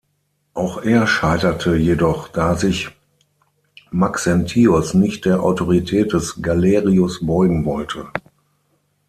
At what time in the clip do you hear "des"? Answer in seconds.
6.13-6.41